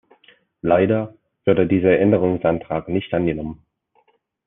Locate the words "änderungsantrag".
1.99-2.87